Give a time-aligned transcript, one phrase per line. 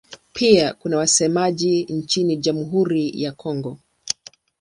[0.33, 3.77] Pia kuna wasemaji nchini Jamhuri ya Kongo.